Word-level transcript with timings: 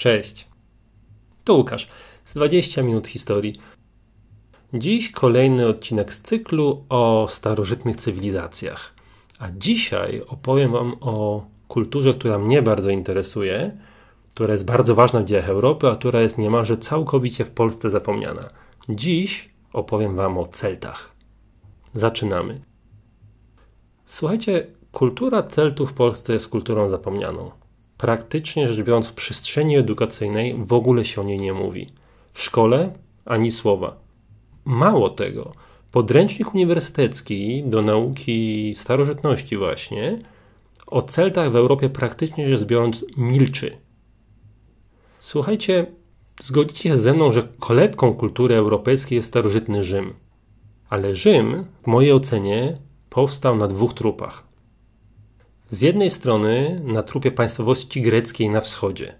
Cześć. 0.00 0.48
To 1.44 1.54
Łukasz 1.54 1.88
z 2.24 2.34
20 2.34 2.82
minut 2.82 3.08
historii. 3.08 3.54
Dziś 4.74 5.10
kolejny 5.12 5.66
odcinek 5.66 6.14
z 6.14 6.22
cyklu 6.22 6.84
o 6.88 7.26
starożytnych 7.30 7.96
cywilizacjach. 7.96 8.94
A 9.38 9.48
dzisiaj 9.50 10.22
opowiem 10.28 10.72
Wam 10.72 10.94
o 11.00 11.46
kulturze, 11.68 12.14
która 12.14 12.38
mnie 12.38 12.62
bardzo 12.62 12.90
interesuje, 12.90 13.78
która 14.34 14.52
jest 14.52 14.64
bardzo 14.64 14.94
ważna 14.94 15.20
w 15.20 15.24
dziejach 15.24 15.48
Europy, 15.48 15.88
a 15.88 15.96
która 15.96 16.20
jest 16.20 16.38
niemalże 16.38 16.76
całkowicie 16.76 17.44
w 17.44 17.50
Polsce 17.50 17.90
zapomniana. 17.90 18.50
Dziś 18.88 19.50
opowiem 19.72 20.16
Wam 20.16 20.38
o 20.38 20.46
Celtach. 20.46 21.14
Zaczynamy. 21.94 22.60
Słuchajcie, 24.06 24.66
kultura 24.92 25.42
Celtów 25.42 25.90
w 25.90 25.94
Polsce 25.94 26.32
jest 26.32 26.48
kulturą 26.48 26.88
zapomnianą. 26.88 27.59
Praktycznie 28.00 28.68
rzecz 28.68 28.86
biorąc, 28.86 29.08
w 29.08 29.12
przestrzeni 29.12 29.76
edukacyjnej 29.76 30.54
w 30.54 30.72
ogóle 30.72 31.04
się 31.04 31.20
o 31.20 31.24
niej 31.24 31.38
nie 31.40 31.52
mówi. 31.52 31.92
W 32.32 32.42
szkole 32.42 32.92
ani 33.24 33.50
słowa. 33.50 33.96
Mało 34.64 35.10
tego, 35.10 35.52
podręcznik 35.92 36.54
uniwersytecki 36.54 37.62
do 37.66 37.82
nauki 37.82 38.72
starożytności, 38.76 39.56
właśnie 39.56 40.18
o 40.86 41.02
Celtach 41.02 41.50
w 41.50 41.56
Europie 41.56 41.88
praktycznie 41.88 42.48
rzecz 42.48 42.66
biorąc 42.66 43.04
milczy. 43.16 43.76
Słuchajcie, 45.18 45.86
zgodzicie 46.40 46.82
się 46.82 46.98
ze 46.98 47.12
mną, 47.12 47.32
że 47.32 47.48
kolebką 47.58 48.14
kultury 48.14 48.54
europejskiej 48.54 49.16
jest 49.16 49.28
starożytny 49.28 49.82
Rzym. 49.82 50.14
Ale 50.90 51.14
Rzym, 51.14 51.64
w 51.82 51.86
mojej 51.86 52.12
ocenie, 52.12 52.78
powstał 53.10 53.56
na 53.56 53.68
dwóch 53.68 53.94
trupach. 53.94 54.49
Z 55.70 55.80
jednej 55.80 56.10
strony 56.10 56.80
na 56.84 57.02
trupie 57.02 57.30
państwowości 57.30 58.02
greckiej 58.02 58.50
na 58.50 58.60
wschodzie. 58.60 59.14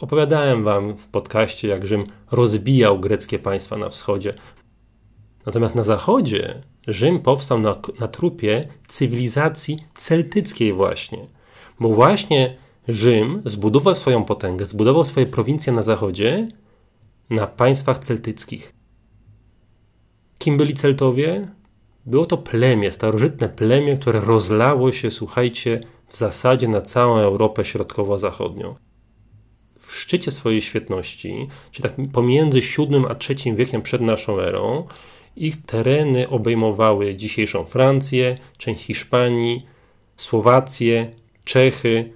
Opowiadałem 0.00 0.64
wam 0.64 0.96
w 0.96 1.06
podcaście, 1.06 1.68
jak 1.68 1.86
Rzym 1.86 2.04
rozbijał 2.30 3.00
greckie 3.00 3.38
państwa 3.38 3.76
na 3.76 3.88
wschodzie. 3.88 4.34
Natomiast 5.46 5.74
na 5.74 5.84
zachodzie 5.84 6.62
Rzym 6.86 7.20
powstał 7.20 7.60
na, 7.60 7.76
na 8.00 8.08
trupie 8.08 8.64
cywilizacji 8.86 9.84
celtyckiej 9.94 10.72
właśnie. 10.72 11.26
Bo 11.80 11.88
właśnie 11.88 12.56
Rzym 12.88 13.42
zbudował 13.44 13.96
swoją 13.96 14.24
potęgę, 14.24 14.64
zbudował 14.64 15.04
swoje 15.04 15.26
prowincje 15.26 15.72
na 15.72 15.82
zachodzie 15.82 16.48
na 17.30 17.46
państwach 17.46 17.98
celtyckich. 17.98 18.74
Kim 20.38 20.56
byli 20.56 20.74
Celtowie? 20.74 21.48
Było 22.06 22.26
to 22.26 22.38
plemię, 22.38 22.90
starożytne 22.90 23.48
plemię, 23.48 23.96
które 23.96 24.20
rozlało 24.20 24.92
się, 24.92 25.10
słuchajcie, 25.10 25.80
w 26.08 26.16
zasadzie 26.16 26.68
na 26.68 26.82
całą 26.82 27.16
Europę 27.16 27.64
Środkowo-Zachodnią. 27.64 28.74
W 29.80 29.94
szczycie 29.94 30.30
swojej 30.30 30.62
świetności, 30.62 31.48
czy 31.70 31.82
tak 31.82 31.92
pomiędzy 32.12 32.60
VII 32.60 33.02
a 33.08 33.16
III 33.28 33.54
wiekiem 33.54 33.82
przed 33.82 34.00
naszą 34.00 34.40
erą, 34.40 34.86
ich 35.36 35.62
tereny 35.62 36.28
obejmowały 36.28 37.14
dzisiejszą 37.14 37.64
Francję, 37.64 38.34
część 38.58 38.84
Hiszpanii, 38.84 39.66
Słowację, 40.16 41.10
Czechy. 41.44 42.12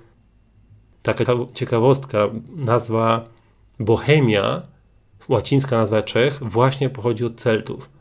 Taka 1.02 1.24
ciekawostka, 1.54 2.30
nazwa 2.56 3.28
Bohemia, 3.80 4.62
łacińska 5.28 5.76
nazwa 5.76 6.02
Czech, 6.02 6.38
właśnie 6.42 6.90
pochodzi 6.90 7.24
od 7.24 7.40
Celtów. 7.40 7.93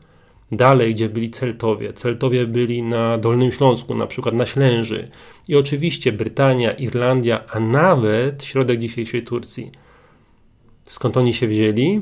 Dalej, 0.52 0.94
gdzie 0.94 1.08
byli 1.08 1.30
Celtowie. 1.30 1.92
Celtowie 1.92 2.46
byli 2.46 2.82
na 2.82 3.18
Dolnym 3.18 3.52
Śląsku, 3.52 3.94
na 3.94 4.06
przykład 4.06 4.34
na 4.34 4.46
Ślęży. 4.46 5.10
I 5.48 5.56
oczywiście 5.56 6.12
Brytania, 6.12 6.72
Irlandia, 6.72 7.44
a 7.50 7.60
nawet 7.60 8.44
środek 8.44 8.80
dzisiejszej 8.80 9.22
Turcji. 9.22 9.72
Skąd 10.84 11.16
oni 11.16 11.34
się 11.34 11.48
wzięli? 11.48 12.00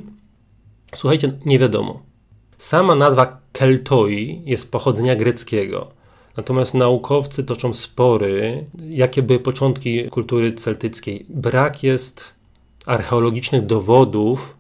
Słuchajcie, 0.95 1.33
nie 1.47 1.59
wiadomo. 1.59 2.03
Sama 2.59 2.95
nazwa 2.95 3.41
Keltoi 3.53 4.43
jest 4.45 4.73
pochodzenia 4.73 5.17
greckiego. 5.17 5.89
Natomiast 6.37 6.75
naukowcy 6.75 7.45
toczą 7.45 7.75
spory, 7.75 8.65
jakie 8.91 9.23
były 9.23 9.39
początki 9.39 10.09
kultury 10.09 10.53
celtyckiej. 10.53 11.27
Brak 11.29 11.83
jest 11.83 12.35
archeologicznych 12.87 13.67
dowodów 13.67 14.57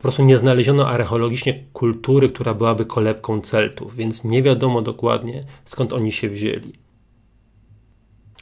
po 0.00 0.02
prostu 0.02 0.24
nie 0.24 0.38
znaleziono 0.38 0.88
archeologicznie 0.88 1.64
kultury, 1.72 2.28
która 2.28 2.54
byłaby 2.54 2.84
kolebką 2.84 3.40
Celtów, 3.40 3.96
więc 3.96 4.24
nie 4.24 4.42
wiadomo 4.42 4.82
dokładnie 4.82 5.44
skąd 5.64 5.92
oni 5.92 6.12
się 6.12 6.28
wzięli. 6.28 6.72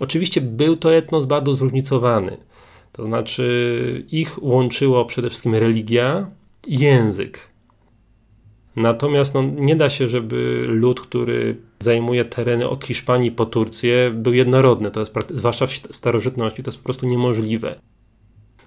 Oczywiście 0.00 0.40
był 0.40 0.76
to 0.76 0.94
etnos 0.94 1.24
bardzo 1.24 1.54
zróżnicowany. 1.54 2.36
To 2.92 3.04
znaczy, 3.04 4.04
ich 4.10 4.42
łączyło 4.42 5.04
przede 5.04 5.30
wszystkim 5.30 5.54
religia 5.54 6.30
i 6.66 6.78
język. 6.78 7.48
Natomiast 8.76 9.34
no, 9.34 9.42
nie 9.42 9.76
da 9.76 9.90
się, 9.90 10.08
żeby 10.08 10.64
lud, 10.68 11.00
który 11.00 11.56
zajmuje 11.78 12.24
tereny 12.24 12.68
od 12.68 12.84
Hiszpanii 12.84 13.30
po 13.30 13.46
Turcję, 13.46 14.10
był 14.14 14.34
jednorodny. 14.34 14.90
To 14.90 15.00
jest, 15.00 15.14
zwłaszcza 15.34 15.66
w 15.66 15.72
starożytności, 15.72 16.62
to 16.62 16.68
jest 16.68 16.78
po 16.78 16.84
prostu 16.84 17.06
niemożliwe. 17.06 17.78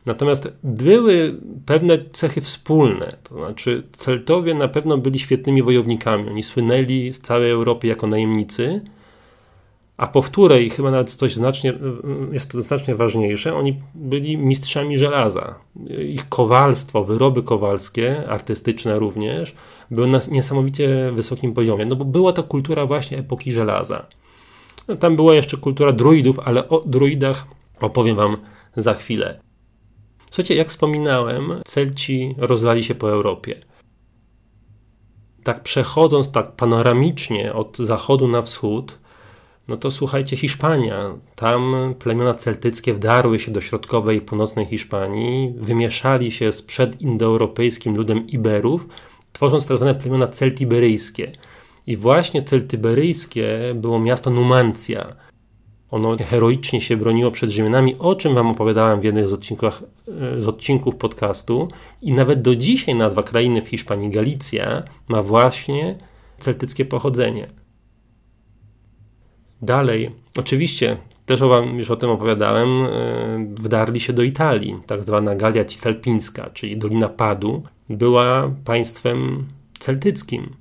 Natomiast 0.05 0.49
były 0.63 1.35
pewne 1.65 1.97
cechy 2.11 2.41
wspólne, 2.41 3.17
to 3.23 3.35
znaczy 3.35 3.83
Celtowie 3.91 4.53
na 4.53 4.67
pewno 4.67 4.97
byli 4.97 5.19
świetnymi 5.19 5.63
wojownikami. 5.63 6.29
Oni 6.29 6.43
słynęli 6.43 7.11
w 7.13 7.17
całej 7.17 7.51
Europie 7.51 7.87
jako 7.87 8.07
najemnicy, 8.07 8.81
a 9.97 10.07
po 10.07 10.21
wtórej, 10.21 10.69
chyba 10.69 10.91
nawet 10.91 11.09
coś 11.13 11.35
znacznie, 11.35 11.73
jest 12.31 12.51
to 12.51 12.61
znacznie 12.61 12.95
ważniejsze, 12.95 13.55
oni 13.55 13.79
byli 13.95 14.37
mistrzami 14.37 14.97
żelaza. 14.97 15.55
Ich 16.09 16.29
kowalstwo, 16.29 17.03
wyroby 17.03 17.43
kowalskie, 17.43 18.29
artystyczne 18.29 18.99
również, 18.99 19.55
były 19.91 20.07
na 20.07 20.19
niesamowicie 20.31 21.11
wysokim 21.11 21.53
poziomie, 21.53 21.85
no 21.85 21.95
bo 21.95 22.05
była 22.05 22.33
to 22.33 22.43
kultura 22.43 22.85
właśnie 22.85 23.17
epoki 23.17 23.51
żelaza. 23.51 24.05
Tam 24.99 25.15
była 25.15 25.33
jeszcze 25.33 25.57
kultura 25.57 25.91
druidów, 25.91 26.39
ale 26.39 26.69
o 26.69 26.81
druidach 26.85 27.45
opowiem 27.81 28.15
wam 28.15 28.37
za 28.77 28.93
chwilę. 28.93 29.39
Słuchajcie, 30.31 30.55
jak 30.55 30.69
wspominałem, 30.69 31.61
Celci 31.65 32.35
rozlali 32.37 32.83
się 32.83 32.95
po 32.95 33.11
Europie. 33.11 33.59
Tak 35.43 35.63
przechodząc 35.63 36.31
tak 36.31 36.51
panoramicznie 36.51 37.53
od 37.53 37.77
zachodu 37.77 38.27
na 38.27 38.41
wschód, 38.41 38.99
no 39.67 39.77
to 39.77 39.91
słuchajcie, 39.91 40.37
Hiszpania. 40.37 41.17
Tam 41.35 41.95
plemiona 41.99 42.33
celtyckie 42.33 42.93
wdarły 42.93 43.39
się 43.39 43.51
do 43.51 43.61
środkowej 43.61 44.17
i 44.17 44.21
północnej 44.21 44.65
Hiszpanii, 44.65 45.53
wymieszali 45.57 46.31
się 46.31 46.51
z 46.51 46.61
przedindoeuropejskim 46.61 47.95
ludem 47.95 48.27
Iberów, 48.27 48.87
tworząc 49.33 49.65
tak 49.65 49.77
zwane 49.77 49.95
plemiona 49.95 50.27
celtiberyjskie. 50.27 51.31
I 51.87 51.97
właśnie 51.97 52.43
celtyberyjskie 52.43 53.59
było 53.75 53.99
miasto 53.99 54.29
Numancja 54.29 55.15
ono 55.91 56.17
heroicznie 56.17 56.81
się 56.81 56.97
broniło 56.97 57.31
przed 57.31 57.49
Rzymianami, 57.49 57.95
o 57.99 58.15
czym 58.15 58.35
Wam 58.35 58.47
opowiadałem 58.47 59.01
w 59.01 59.03
jednym 59.03 59.27
z, 59.27 59.33
e, 59.33 60.41
z 60.41 60.47
odcinków 60.47 60.95
podcastu. 60.95 61.67
I 62.01 62.11
nawet 62.11 62.41
do 62.41 62.55
dzisiaj 62.55 62.95
nazwa 62.95 63.23
krainy 63.23 63.61
w 63.61 63.67
Hiszpanii, 63.67 64.09
Galicja, 64.09 64.83
ma 65.07 65.23
właśnie 65.23 65.95
celtyckie 66.39 66.85
pochodzenie. 66.85 67.47
Dalej, 69.61 70.11
oczywiście, 70.37 70.97
też 71.25 71.39
Wam 71.39 71.77
już 71.77 71.91
o 71.91 71.95
tym 71.95 72.09
opowiadałem, 72.09 72.69
e, 72.69 72.89
wdarli 73.55 73.99
się 73.99 74.13
do 74.13 74.23
Italii. 74.23 74.75
Tak 74.85 75.03
zwana 75.03 75.35
Galia 75.35 75.65
Cisalpińska, 75.65 76.49
czyli 76.53 76.77
Dolina 76.77 77.09
Padu, 77.09 77.63
była 77.89 78.51
państwem 78.65 79.45
celtyckim 79.79 80.60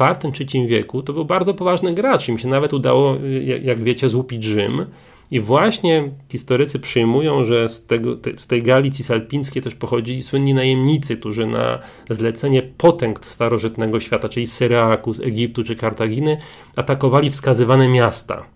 IV-III 0.00 0.66
wieku 0.66 1.02
to 1.02 1.12
był 1.12 1.24
bardzo 1.24 1.54
poważny 1.54 1.94
gracz. 1.94 2.28
Im 2.28 2.38
się 2.38 2.48
nawet 2.48 2.72
udało, 2.72 3.16
jak 3.62 3.82
wiecie, 3.82 4.08
złupić 4.08 4.44
Rzym. 4.44 4.86
I 5.30 5.40
właśnie 5.40 6.10
historycy 6.32 6.78
przyjmują, 6.78 7.44
że 7.44 7.68
z, 7.68 7.86
tego, 7.86 8.16
z 8.36 8.46
tej 8.46 8.62
Galii 8.62 8.90
Cisalpińskiej 8.90 9.62
też 9.62 9.74
pochodzili 9.74 10.22
słynni 10.22 10.54
najemnicy, 10.54 11.16
którzy 11.16 11.46
na 11.46 11.78
zlecenie 12.10 12.62
potęg 12.62 13.24
starożytnego 13.24 14.00
świata, 14.00 14.28
czyli 14.28 14.46
Syrakus, 14.46 15.20
Egiptu 15.20 15.64
czy 15.64 15.76
Kartaginy, 15.76 16.36
atakowali 16.76 17.30
wskazywane 17.30 17.88
miasta. 17.88 18.46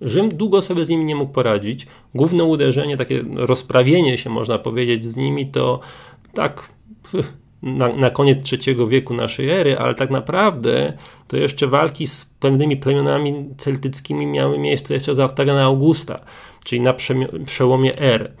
Rzym 0.00 0.28
długo 0.28 0.62
sobie 0.62 0.84
z 0.84 0.88
nimi 0.88 1.04
nie 1.04 1.16
mógł 1.16 1.32
poradzić. 1.32 1.86
Główne 2.14 2.44
uderzenie, 2.44 2.96
takie 2.96 3.24
rozprawienie 3.34 4.18
się, 4.18 4.30
można 4.30 4.58
powiedzieć, 4.58 5.04
z 5.04 5.16
nimi 5.16 5.46
to 5.46 5.80
tak 6.34 6.68
na, 7.62 7.88
na 7.88 8.10
koniec 8.10 8.52
III 8.52 8.88
wieku 8.88 9.14
naszej 9.14 9.50
ery, 9.50 9.78
ale 9.78 9.94
tak 9.94 10.10
naprawdę 10.10 10.92
to 11.28 11.36
jeszcze 11.36 11.66
walki 11.66 12.06
z 12.06 12.24
pewnymi 12.24 12.76
plemionami 12.76 13.54
celtyckimi 13.58 14.26
miały 14.26 14.58
miejsce 14.58 14.94
jeszcze 14.94 15.14
za 15.14 15.24
Oktagana 15.24 15.64
Augusta, 15.64 16.20
czyli 16.64 16.80
na 16.80 16.94
przełomie 17.44 17.98
R. 17.98 18.32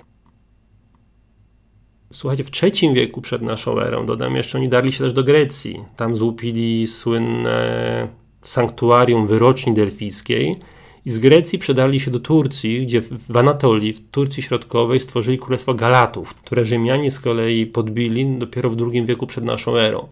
Słuchajcie, 2.12 2.44
w 2.44 2.50
III 2.62 2.94
wieku 2.94 3.20
przed 3.20 3.42
naszą 3.42 3.80
erą, 3.80 4.06
dodam 4.06 4.36
jeszcze, 4.36 4.58
oni 4.58 4.68
darli 4.68 4.92
się 4.92 5.04
też 5.04 5.12
do 5.12 5.24
Grecji. 5.24 5.84
Tam 5.96 6.16
złupili 6.16 6.86
słynne 6.86 8.08
sanktuarium 8.42 9.26
wyroczni 9.26 9.74
delfijskiej 9.74 10.56
I 11.04 11.10
z 11.10 11.18
Grecji 11.18 11.58
przedali 11.58 12.00
się 12.00 12.10
do 12.10 12.20
Turcji, 12.20 12.86
gdzie 12.86 13.00
w 13.00 13.36
Anatolii, 13.36 13.92
w 13.92 14.10
Turcji 14.10 14.42
Środkowej, 14.42 15.00
stworzyli 15.00 15.38
królestwo 15.38 15.74
Galatów, 15.74 16.34
które 16.34 16.64
Rzymianie 16.64 17.10
z 17.10 17.20
kolei 17.20 17.66
podbili 17.66 18.38
dopiero 18.38 18.70
w 18.70 18.76
II 18.92 19.06
wieku 19.06 19.26
przed 19.26 19.44
naszą 19.44 19.76
erą. 19.76 20.08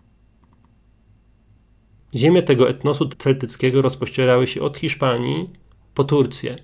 Ziemie 2.15 2.43
tego 2.43 2.69
etnosu 2.69 3.09
celtyckiego 3.09 3.83
rozpościerały 3.83 4.47
się 4.47 4.63
od 4.63 4.79
Hiszpanii 4.79 5.51
po 5.95 6.05
Turcję. 6.05 6.57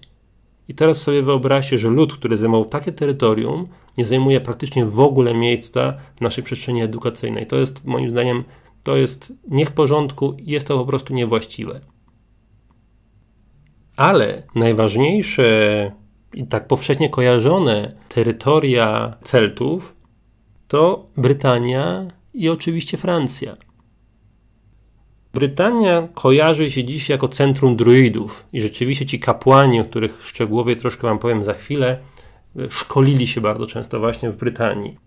I 0.69 0.75
teraz 0.75 1.03
sobie 1.03 1.23
wyobraźcie, 1.23 1.79
że 1.79 1.89
lud, 1.89 2.15
który 2.15 2.37
zajmował 2.37 2.65
takie 2.65 2.93
terytorium, 2.93 3.69
nie 3.99 4.07
zajmuje 4.07 4.41
praktycznie 4.41 4.87
w 4.87 5.01
ogóle 5.01 5.35
miejsca 5.35 5.95
w 6.17 6.21
naszej 6.21 6.45
przestrzeni 6.45 6.83
edukacyjnej. 6.83 7.47
To 7.47 7.57
jest 7.57 7.85
moim 7.85 8.11
zdaniem 8.11 8.45
to 8.83 8.97
jest 8.97 9.33
nie 9.49 9.67
w 9.67 9.73
porządku, 9.73 10.37
jest 10.39 10.67
to 10.69 10.79
po 10.79 10.87
prostu 10.87 11.15
niewłaściwe. 11.15 11.81
Ale 13.97 14.43
najważniejsze 14.55 15.93
i 16.35 16.47
tak 16.47 16.67
powszechnie 16.67 17.11
kojarzone 17.11 17.93
terytoria 18.09 19.17
Celtów 19.23 19.97
to 20.69 21.07
Brytania 21.17 22.07
i 22.35 22.49
oczywiście 22.49 22.97
Francja. 22.97 23.57
Brytania 25.35 26.09
kojarzy 26.15 26.71
się 26.71 26.85
dziś 26.85 27.09
jako 27.09 27.29
centrum 27.29 27.77
druidów 27.77 28.47
i 28.53 28.61
rzeczywiście 28.61 29.07
ci 29.07 29.21
kapłani, 29.21 29.81
o 29.81 29.85
których 29.85 30.27
szczegółowie 30.27 30.77
troszkę 30.77 31.07
Wam 31.07 31.19
powiem 31.19 31.45
za 31.45 31.55
chwilę, 31.55 31.99
szkolili 32.71 33.27
się 33.27 33.41
bardzo 33.41 33.67
często 33.67 34.01
właśnie 34.01 34.31
w 34.31 34.37
Brytanii. 34.37 34.99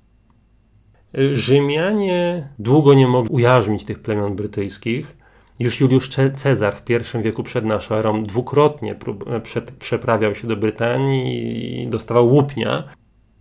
Rzymianie 1.33 2.49
długo 2.59 2.93
nie 2.93 3.07
mogli 3.07 3.29
ujarzmić 3.31 3.85
tych 3.85 3.99
plemion 3.99 4.35
brytyjskich. 4.35 5.16
Już 5.59 5.81
Juliusz 5.81 6.09
Cezar 6.35 6.75
w 6.75 6.89
I 6.89 7.21
wieku 7.21 7.43
przed 7.43 7.65
naszą 7.65 7.95
erą 7.95 8.23
dwukrotnie 8.23 8.95
przed, 9.43 9.71
przeprawiał 9.71 10.35
się 10.35 10.47
do 10.47 10.57
Brytanii 10.57 11.83
i 11.83 11.87
dostawał 11.87 12.33
łupnia. 12.33 12.83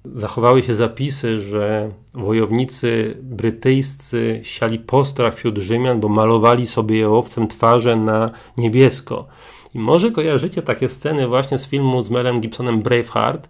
Zachowały 0.04 0.62
się 0.62 0.74
zapisy, 0.74 1.38
że 1.38 1.90
wojownicy 2.14 3.16
brytyjscy 3.22 4.40
siali 4.42 4.78
postrach 4.78 5.36
wśród 5.36 5.58
Rzymian, 5.58 6.00
bo 6.00 6.08
malowali 6.08 6.66
sobie 6.66 6.98
je 6.98 7.10
owcem 7.10 7.48
twarze 7.48 7.96
na 7.96 8.30
niebiesko. 8.58 9.26
I 9.74 9.78
może 9.78 10.10
kojarzycie 10.10 10.62
takie 10.62 10.88
sceny 10.88 11.28
właśnie 11.28 11.58
z 11.58 11.66
filmu 11.66 12.02
z 12.02 12.10
Melem 12.10 12.40
Gibsonem 12.40 12.82
Braveheart, 12.82 13.48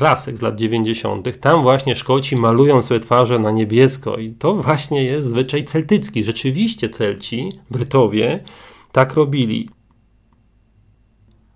klasyk 0.00 0.36
z 0.36 0.42
lat 0.42 0.56
90., 0.56 1.40
tam 1.40 1.62
właśnie 1.62 1.96
Szkoci 1.96 2.36
malują 2.36 2.82
sobie 2.82 3.00
twarze 3.00 3.38
na 3.38 3.50
niebiesko 3.50 4.16
i 4.16 4.32
to 4.32 4.54
właśnie 4.54 5.04
jest 5.04 5.26
zwyczaj 5.26 5.64
celtycki. 5.64 6.24
Rzeczywiście 6.24 6.88
Celci, 6.88 7.52
Brytowie, 7.70 8.44
tak 8.92 9.14
robili. 9.14 9.68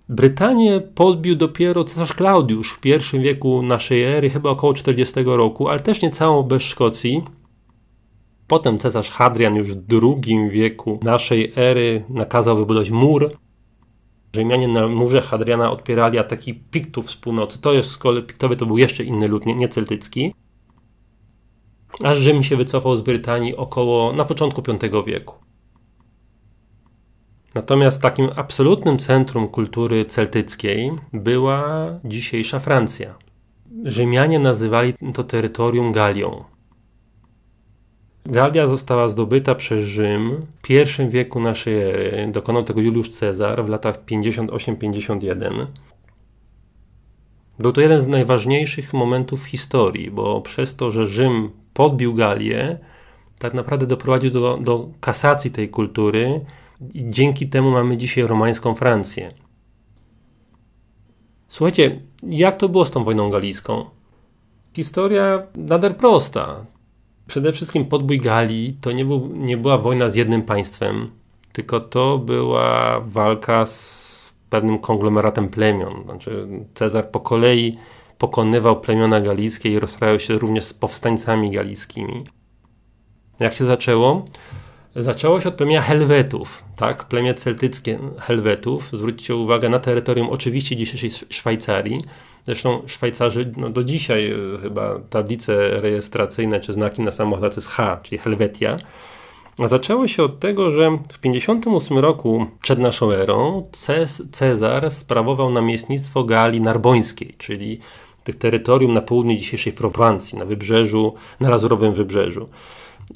Brytanię 0.08 0.80
podbił 0.94 1.36
dopiero 1.36 1.84
cesarz 1.84 2.12
Klaudiusz 2.12 2.72
w 2.72 2.80
pierwszym 2.80 3.22
wieku 3.22 3.62
naszej 3.62 4.02
ery, 4.02 4.30
chyba 4.30 4.50
około 4.50 4.74
40 4.74 5.14
roku, 5.24 5.68
ale 5.68 5.80
też 5.80 6.02
nie 6.02 6.10
całą 6.10 6.42
bez 6.42 6.62
Szkocji. 6.62 7.22
Potem 8.46 8.78
cesarz 8.78 9.10
Hadrian 9.10 9.54
już 9.54 9.72
w 9.72 9.86
drugim 9.86 10.50
wieku 10.50 11.00
naszej 11.02 11.52
ery 11.56 12.04
nakazał 12.08 12.56
wybudować 12.56 12.90
mur 12.90 13.30
Rzymianie 14.34 14.68
na 14.68 14.88
murze 14.88 15.20
Hadriana 15.20 15.70
odpierali 15.70 16.18
ataki 16.18 16.54
Piktów 16.54 17.10
z 17.10 17.16
północy. 17.16 17.58
To 17.60 17.72
jest 17.72 17.90
z 17.90 17.96
kolei, 17.96 18.22
Piktowie 18.22 18.56
to 18.56 18.66
był 18.66 18.78
jeszcze 18.78 19.04
inny 19.04 19.28
lud, 19.28 19.46
nie, 19.46 19.54
nie 19.54 19.68
celtycki. 19.68 20.34
Aż 22.02 22.18
Rzym 22.18 22.42
się 22.42 22.56
wycofał 22.56 22.96
z 22.96 23.00
Brytanii 23.00 23.56
około 23.56 24.12
na 24.12 24.24
początku 24.24 24.62
V 24.62 25.02
wieku. 25.06 25.34
Natomiast 27.54 28.02
takim 28.02 28.30
absolutnym 28.36 28.98
centrum 28.98 29.48
kultury 29.48 30.04
celtyckiej 30.04 30.92
była 31.12 31.86
dzisiejsza 32.04 32.58
Francja. 32.58 33.14
Rzymianie 33.84 34.38
nazywali 34.38 34.94
to 35.14 35.24
terytorium 35.24 35.92
Galią. 35.92 36.44
Galia 38.26 38.66
została 38.66 39.08
zdobyta 39.08 39.54
przez 39.54 39.84
Rzym 39.84 40.46
w 40.58 40.62
pierwszym 40.62 41.10
wieku 41.10 41.40
naszej 41.40 41.82
ery. 41.82 42.28
Dokonał 42.32 42.64
tego 42.64 42.80
Juliusz 42.80 43.08
Cezar 43.08 43.64
w 43.64 43.68
latach 43.68 44.04
58-51. 44.04 45.66
Był 47.58 47.72
to 47.72 47.80
jeden 47.80 48.00
z 48.00 48.06
najważniejszych 48.06 48.92
momentów 48.92 49.42
w 49.42 49.46
historii, 49.46 50.10
bo 50.10 50.40
przez 50.40 50.76
to, 50.76 50.90
że 50.90 51.06
Rzym 51.06 51.50
podbił 51.74 52.14
Galię, 52.14 52.78
tak 53.38 53.54
naprawdę 53.54 53.86
doprowadził 53.86 54.30
do, 54.30 54.56
do 54.56 54.88
kasacji 55.00 55.50
tej 55.50 55.68
kultury 55.68 56.40
i 56.94 57.10
dzięki 57.10 57.48
temu 57.48 57.70
mamy 57.70 57.96
dzisiaj 57.96 58.24
romańską 58.24 58.74
Francję. 58.74 59.34
Słuchajcie, 61.48 62.00
jak 62.22 62.56
to 62.56 62.68
było 62.68 62.84
z 62.84 62.90
tą 62.90 63.04
wojną 63.04 63.30
galijską? 63.30 63.84
Historia 64.76 65.42
nader 65.54 65.96
prosta. 65.96 66.66
Przede 67.26 67.52
wszystkim 67.52 67.84
podbój 67.84 68.18
Galii 68.18 68.76
to 68.80 68.92
nie, 68.92 69.04
był, 69.04 69.30
nie 69.34 69.56
była 69.56 69.78
wojna 69.78 70.08
z 70.08 70.14
jednym 70.14 70.42
państwem, 70.42 71.10
tylko 71.52 71.80
to 71.80 72.18
była 72.18 73.00
walka 73.00 73.66
z 73.66 74.34
pewnym 74.50 74.78
konglomeratem 74.78 75.48
plemion. 75.48 76.02
Znaczy 76.04 76.48
Cezar 76.74 77.10
po 77.10 77.20
kolei 77.20 77.78
pokonywał 78.18 78.80
plemiona 78.80 79.20
galijskie 79.20 79.72
i 79.72 79.78
rozprawiał 79.78 80.20
się 80.20 80.38
również 80.38 80.64
z 80.64 80.74
powstańcami 80.74 81.50
galijskimi. 81.50 82.24
Jak 83.40 83.54
się 83.54 83.64
zaczęło? 83.64 84.24
Zaczęło 84.96 85.40
się 85.40 85.48
od 85.48 85.54
plemienia 85.54 85.82
Helwetów, 85.82 86.64
tak? 86.76 87.04
Plemię 87.04 87.34
celtyckie 87.34 87.98
Helwetów. 88.18 88.90
Zwróćcie 88.92 89.36
uwagę 89.36 89.68
na 89.68 89.78
terytorium 89.78 90.30
oczywiście 90.30 90.76
dzisiejszej 90.76 91.10
Szwajcarii. 91.10 92.00
Zresztą 92.46 92.82
Szwajcarzy 92.86 93.52
no 93.56 93.70
do 93.70 93.84
dzisiaj 93.84 94.30
e, 94.30 94.58
chyba 94.62 94.98
tablice 95.10 95.80
rejestracyjne 95.80 96.60
czy 96.60 96.72
znaki 96.72 97.02
na 97.02 97.10
samochodach 97.10 97.50
to 97.50 97.56
jest 97.56 97.68
H, 97.68 98.00
czyli 98.02 98.18
Helwetia. 98.18 98.76
A 99.58 99.66
zaczęło 99.66 100.08
się 100.08 100.22
od 100.22 100.40
tego, 100.40 100.70
że 100.70 100.98
w 101.12 101.18
58 101.18 101.98
roku 101.98 102.46
przed 102.62 102.78
naszą 102.78 103.12
erą 103.12 103.68
Cezar 104.30 104.90
sprawował 104.90 105.50
namiestnictwo 105.50 106.24
Galii 106.24 106.60
Narbońskiej, 106.60 107.34
czyli 107.38 107.78
tych 108.24 108.34
terytorium 108.34 108.92
na 108.92 109.00
południu 109.00 109.36
dzisiejszej 109.36 109.72
Francji, 109.72 110.38
na 110.38 110.44
wybrzeżu, 110.44 111.14
na 111.40 111.48
Lazurowym 111.50 111.94
Wybrzeżu. 111.94 112.48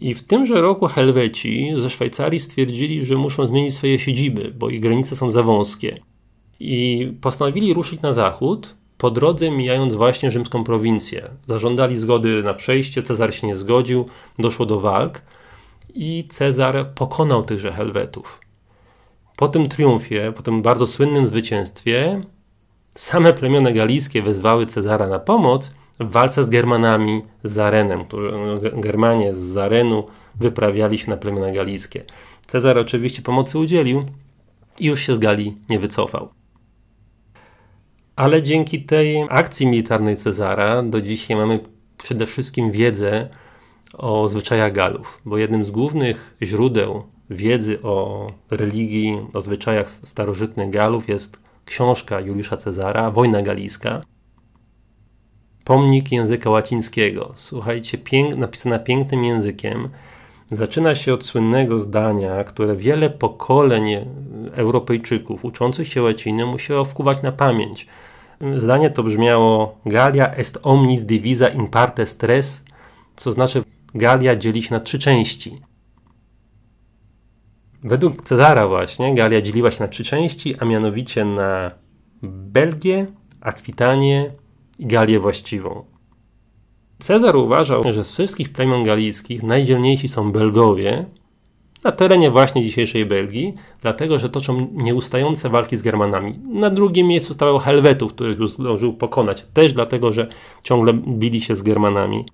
I 0.00 0.14
w 0.14 0.22
tymże 0.22 0.60
roku 0.60 0.86
Helweci 0.86 1.72
ze 1.76 1.90
Szwajcarii 1.90 2.40
stwierdzili, 2.40 3.04
że 3.04 3.16
muszą 3.16 3.46
zmienić 3.46 3.74
swoje 3.74 3.98
siedziby, 3.98 4.52
bo 4.58 4.70
ich 4.70 4.80
granice 4.80 5.16
są 5.16 5.30
za 5.30 5.42
wąskie. 5.42 5.98
I 6.60 7.12
postanowili 7.20 7.74
ruszyć 7.74 8.00
na 8.00 8.12
zachód, 8.12 8.76
po 8.98 9.10
drodze 9.10 9.50
mijając 9.50 9.94
właśnie 9.94 10.30
rzymską 10.30 10.64
prowincję. 10.64 11.30
Zażądali 11.46 11.96
zgody 11.96 12.42
na 12.42 12.54
przejście, 12.54 13.02
Cezar 13.02 13.34
się 13.34 13.46
nie 13.46 13.56
zgodził, 13.56 14.08
doszło 14.38 14.66
do 14.66 14.80
walk 14.80 15.22
i 15.94 16.24
Cezar 16.28 16.90
pokonał 16.94 17.42
tychże 17.42 17.72
Helwetów. 17.72 18.40
Po 19.36 19.48
tym 19.48 19.68
triumfie, 19.68 20.32
po 20.36 20.42
tym 20.42 20.62
bardzo 20.62 20.86
słynnym 20.86 21.26
zwycięstwie, 21.26 22.22
same 22.94 23.32
plemiona 23.32 23.72
galijskie 23.72 24.22
wezwały 24.22 24.66
Cezara 24.66 25.08
na 25.08 25.18
pomoc 25.18 25.74
w 26.00 26.10
walce 26.10 26.44
z 26.44 26.50
Germanami 26.50 27.22
z 27.44 27.52
Zarenem, 27.52 28.04
którzy 28.04 28.32
Germanie 28.74 29.34
z 29.34 29.38
Zarenu 29.38 30.06
wyprawiali 30.34 30.98
się 30.98 31.10
na 31.10 31.16
plemiona 31.16 31.52
galijskie. 31.52 32.04
Cezar 32.46 32.78
oczywiście 32.78 33.22
pomocy 33.22 33.58
udzielił 33.58 34.04
i 34.78 34.86
już 34.86 35.00
się 35.00 35.14
z 35.14 35.18
Galii 35.18 35.56
nie 35.70 35.78
wycofał. 35.78 36.37
Ale 38.18 38.42
dzięki 38.42 38.82
tej 38.82 39.26
akcji 39.28 39.66
militarnej 39.66 40.16
Cezara 40.16 40.82
do 40.82 41.00
dzisiaj 41.00 41.36
mamy 41.36 41.60
przede 41.98 42.26
wszystkim 42.26 42.70
wiedzę 42.70 43.28
o 43.98 44.28
zwyczajach 44.28 44.72
Galów, 44.72 45.20
bo 45.24 45.38
jednym 45.38 45.64
z 45.64 45.70
głównych 45.70 46.36
źródeł 46.42 47.02
wiedzy 47.30 47.82
o 47.82 48.26
religii, 48.50 49.26
o 49.34 49.40
zwyczajach 49.40 49.90
starożytnych 49.90 50.70
Galów 50.70 51.08
jest 51.08 51.40
książka 51.64 52.20
Juliusza 52.20 52.56
Cezara, 52.56 53.10
Wojna 53.10 53.42
Galijska. 53.42 54.00
Pomnik 55.64 56.12
języka 56.12 56.50
łacińskiego. 56.50 57.32
Słuchajcie, 57.36 57.98
pięk, 57.98 58.36
napisana 58.36 58.78
pięknym 58.78 59.24
językiem. 59.24 59.88
Zaczyna 60.52 60.94
się 60.94 61.14
od 61.14 61.24
słynnego 61.24 61.78
zdania, 61.78 62.44
które 62.44 62.76
wiele 62.76 63.10
pokoleń 63.10 63.84
Europejczyków 64.52 65.44
uczących 65.44 65.88
się 65.88 66.02
łaciny 66.02 66.46
musiało 66.46 66.84
wkuwać 66.84 67.22
na 67.22 67.32
pamięć. 67.32 67.86
Zdanie 68.56 68.90
to 68.90 69.02
brzmiało 69.02 69.78
Galia 69.86 70.34
est 70.34 70.58
omnis 70.62 71.04
divisa 71.04 71.48
in 71.48 71.66
partes 71.66 72.16
tres, 72.16 72.64
co 73.16 73.32
znaczy 73.32 73.62
Galia 73.94 74.36
dzieli 74.36 74.62
się 74.62 74.74
na 74.74 74.80
trzy 74.80 74.98
części. 74.98 75.58
Według 77.82 78.22
Cezara 78.22 78.68
właśnie 78.68 79.14
Galia 79.14 79.40
dzieliła 79.40 79.70
się 79.70 79.82
na 79.82 79.88
trzy 79.88 80.04
części, 80.04 80.54
a 80.58 80.64
mianowicie 80.64 81.24
na 81.24 81.70
Belgię, 82.22 83.06
Akwitanię 83.40 84.30
i 84.78 84.86
Galię 84.86 85.20
właściwą. 85.20 85.84
Cezar 86.98 87.36
uważał, 87.36 87.82
że 87.92 88.04
z 88.04 88.12
wszystkich 88.12 88.52
plemion 88.52 88.84
galijskich 88.84 89.42
najdzielniejsi 89.42 90.08
są 90.08 90.32
Belgowie, 90.32 91.06
na 91.84 91.92
terenie 91.92 92.30
właśnie 92.30 92.62
dzisiejszej 92.62 93.06
Belgii, 93.06 93.54
dlatego 93.82 94.18
że 94.18 94.28
toczą 94.28 94.68
nieustające 94.72 95.48
walki 95.48 95.76
z 95.76 95.82
Germanami. 95.82 96.38
Na 96.52 96.70
drugim 96.70 97.06
miejscu 97.06 97.34
stało 97.34 97.58
Helwetów, 97.58 98.12
których 98.12 98.38
już 98.38 98.50
zdążył 98.50 98.92
pokonać, 98.92 99.46
też 99.54 99.72
dlatego, 99.72 100.12
że 100.12 100.26
ciągle 100.62 100.92
bili 100.92 101.40
się 101.40 101.54
z 101.54 101.62
Germanami. 101.62 102.24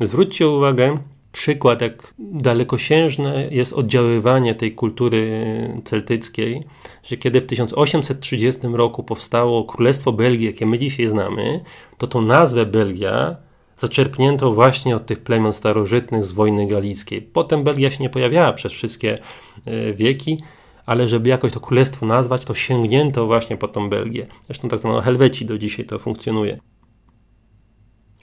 Zwróćcie 0.00 0.48
uwagę, 0.48 0.98
przykład, 1.32 1.80
jak 1.80 2.14
dalekosiężne 2.18 3.48
jest 3.50 3.72
oddziaływanie 3.72 4.54
tej 4.54 4.74
kultury 4.74 5.44
celtyckiej, 5.84 6.64
że 7.02 7.16
kiedy 7.16 7.40
w 7.40 7.46
1830 7.46 8.60
roku 8.72 9.02
powstało 9.02 9.64
Królestwo 9.64 10.12
Belgii, 10.12 10.46
jakie 10.46 10.66
my 10.66 10.78
dzisiaj 10.78 11.06
znamy, 11.06 11.60
to 11.98 12.06
tą 12.06 12.22
nazwę 12.22 12.66
Belgia 12.66 13.36
zaczerpnięto 13.76 14.52
właśnie 14.52 14.96
od 14.96 15.06
tych 15.06 15.20
plemion 15.20 15.52
starożytnych 15.52 16.24
z 16.24 16.32
wojny 16.32 16.66
galickiej. 16.66 17.22
Potem 17.22 17.64
Belgia 17.64 17.90
się 17.90 18.02
nie 18.02 18.10
pojawiała 18.10 18.52
przez 18.52 18.72
wszystkie 18.72 19.18
e, 19.64 19.92
wieki, 19.92 20.38
ale 20.86 21.08
żeby 21.08 21.28
jakoś 21.28 21.52
to 21.52 21.60
królestwo 21.60 22.06
nazwać, 22.06 22.44
to 22.44 22.54
sięgnięto 22.54 23.26
właśnie 23.26 23.56
po 23.56 23.68
tą 23.68 23.90
Belgię. 23.90 24.26
Zresztą 24.46 24.68
tak 24.68 24.78
zwaną 24.78 25.00
Helwecji 25.00 25.46
do 25.46 25.58
dzisiaj 25.58 25.84
to 25.84 25.98
funkcjonuje. 25.98 26.58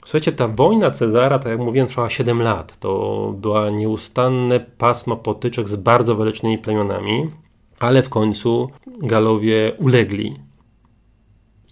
Słuchajcie, 0.04 0.32
ta 0.32 0.48
wojna 0.48 0.90
Cezara, 0.90 1.38
tak 1.38 1.50
jak 1.52 1.60
mówiłem, 1.60 1.88
trwała 1.88 2.10
7 2.10 2.42
lat. 2.42 2.78
To 2.78 3.34
była 3.36 3.70
nieustanne 3.70 4.60
pasmo 4.60 5.16
potyczek 5.16 5.68
z 5.68 5.76
bardzo 5.76 6.16
walecznymi 6.16 6.58
plemionami, 6.58 7.30
ale 7.78 8.02
w 8.02 8.08
końcu 8.08 8.70
Galowie 9.02 9.72
ulegli 9.78 10.34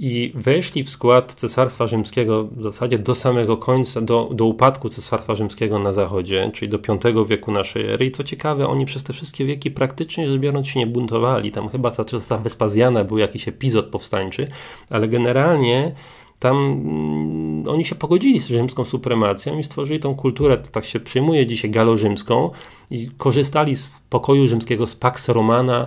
i 0.04 0.32
weszli 0.34 0.84
w 0.84 0.90
skład 0.90 1.34
Cesarstwa 1.34 1.86
Rzymskiego 1.86 2.44
w 2.44 2.62
zasadzie 2.62 2.98
do 2.98 3.14
samego 3.14 3.56
końca, 3.56 4.00
do, 4.00 4.28
do 4.34 4.44
upadku 4.44 4.88
Cesarstwa 4.88 5.34
Rzymskiego 5.34 5.78
na 5.78 5.92
zachodzie, 5.92 6.50
czyli 6.54 6.68
do 6.68 6.78
V 6.78 7.24
wieku 7.26 7.52
naszej 7.52 7.86
ery. 7.86 8.06
I 8.06 8.10
co 8.10 8.24
ciekawe, 8.24 8.68
oni 8.68 8.86
przez 8.86 9.02
te 9.02 9.12
wszystkie 9.12 9.44
wieki 9.44 9.70
praktycznie 9.70 10.26
rzecz 10.26 10.40
biorąc 10.40 10.68
się 10.68 10.80
nie 10.80 10.86
buntowali. 10.86 11.52
Tam 11.52 11.68
chyba 11.68 11.90
za 11.90 12.04
czasach 12.04 12.42
Wespazjana 12.42 13.04
był 13.04 13.18
jakiś 13.18 13.48
epizod 13.48 13.86
powstańczy, 13.86 14.48
ale 14.90 15.08
generalnie 15.08 15.94
tam 16.38 16.56
mm, 16.56 17.68
oni 17.68 17.84
się 17.84 17.94
pogodzili 17.94 18.40
z 18.40 18.48
rzymską 18.48 18.84
supremacją 18.84 19.58
i 19.58 19.62
stworzyli 19.62 20.00
tą 20.00 20.14
kulturę, 20.14 20.58
tak 20.72 20.84
się 20.84 21.00
przyjmuje 21.00 21.46
dzisiaj 21.46 21.70
galo-rzymską 21.70 22.50
i 22.90 23.10
korzystali 23.18 23.76
z 23.76 23.90
pokoju 24.10 24.48
rzymskiego, 24.48 24.86
z 24.86 24.96
Pax 24.96 25.28
Romana, 25.28 25.86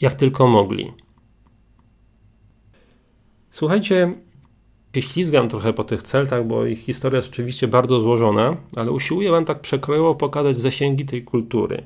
jak 0.00 0.14
tylko 0.14 0.46
mogli. 0.46 0.92
Słuchajcie, 3.58 4.12
się 4.94 5.02
ślizgam 5.02 5.48
trochę 5.48 5.72
po 5.72 5.84
tych 5.84 6.02
Celtach, 6.02 6.46
bo 6.46 6.66
ich 6.66 6.78
historia 6.78 7.16
jest 7.16 7.28
oczywiście 7.28 7.68
bardzo 7.68 7.98
złożona, 7.98 8.56
ale 8.76 8.92
usiłuję 8.92 9.30
Wam 9.30 9.44
tak 9.44 9.60
przekrojowo 9.60 10.14
pokazać 10.14 10.60
zasięgi 10.60 11.04
tej 11.04 11.24
kultury. 11.24 11.82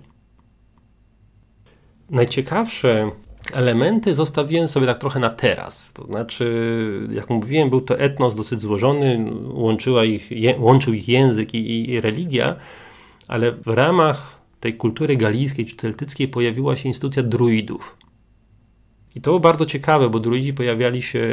Najciekawsze 2.10 3.10
elementy 3.52 4.14
zostawiłem 4.14 4.68
sobie 4.68 4.86
tak 4.86 4.98
trochę 4.98 5.20
na 5.20 5.30
teraz. 5.30 5.92
To 5.92 6.06
znaczy, 6.06 7.08
jak 7.12 7.30
mówiłem, 7.30 7.70
był 7.70 7.80
to 7.80 7.98
etnos 7.98 8.34
dosyć 8.34 8.60
złożony, 8.60 9.32
łączył 10.58 10.94
ich 10.94 11.08
język 11.08 11.54
i, 11.54 11.90
i 11.90 12.00
religia, 12.00 12.56
ale 13.28 13.52
w 13.52 13.66
ramach 13.66 14.38
tej 14.60 14.76
kultury 14.76 15.16
galijskiej 15.16 15.66
czy 15.66 15.76
celtyckiej 15.76 16.28
pojawiła 16.28 16.76
się 16.76 16.88
instytucja 16.88 17.22
druidów. 17.22 18.01
I 19.16 19.20
to 19.20 19.30
było 19.30 19.40
bardzo 19.40 19.66
ciekawe, 19.66 20.08
bo 20.08 20.20
druidzi 20.20 20.54
pojawiali 20.54 21.02
się, 21.02 21.28